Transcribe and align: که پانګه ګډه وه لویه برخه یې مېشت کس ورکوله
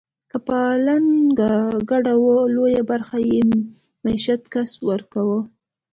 که 0.31 0.37
پانګه 0.47 1.53
ګډه 1.89 2.13
وه 2.21 2.37
لویه 2.55 2.83
برخه 2.89 3.17
یې 3.29 3.39
مېشت 4.03 4.41
کس 4.53 4.71
ورکوله 4.89 5.39